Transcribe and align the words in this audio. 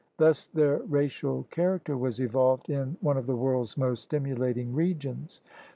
Thus 0.17 0.47
their 0.47 0.77
racial 0.79 1.43
character 1.51 1.95
was 1.95 2.19
evolved 2.19 2.71
in 2.71 2.97
one 3.01 3.17
of 3.17 3.27
the 3.27 3.35
world's 3.35 3.77
most 3.77 4.01
stimulating 4.01 4.73
regions. 4.73 5.41